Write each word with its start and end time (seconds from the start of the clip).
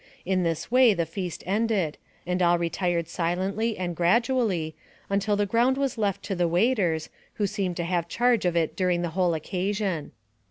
In 0.25 0.41
this 0.41 0.71
way 0.71 0.95
the 0.95 1.05
feast 1.05 1.43
ended, 1.45 1.95
and 2.25 2.41
all 2.41 2.57
retired 2.57 3.07
silently 3.07 3.77
and 3.77 3.95
gradually, 3.95 4.73
until 5.11 5.35
the 5.35 5.45
ground 5.45 5.77
was 5.77 5.95
left 5.95 6.23
to 6.23 6.33
the 6.33 6.47
waiters, 6.47 7.09
who 7.35 7.45
seemed 7.45 7.77
to 7.77 7.83
have 7.83 8.07
charge 8.07 8.43
of 8.43 8.57
it 8.57 8.75
during 8.75 9.03
the 9.03 9.09
whole 9.09 9.35
occasion. 9.35 10.11